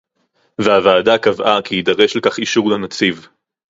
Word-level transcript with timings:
והוועדה 0.61 1.17
קבעה 1.17 1.61
כי 1.61 1.75
יידרש 1.75 2.15
לכך 2.17 2.37
אישור 2.37 2.73
הנציב 2.73 3.27